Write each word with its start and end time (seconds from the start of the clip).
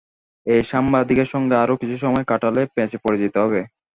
এই 0.47 0.61
সাংবাদিকের 0.71 1.27
সঙ্গে 1.33 1.55
আরো 1.57 1.73
কিছু 1.81 1.95
সময় 1.97 2.25
কাটালে 2.27 2.61
প্যাঁচে 2.75 2.97
পড়ে 3.03 3.17
যেতে 3.23 3.37
হবে। 3.43 3.61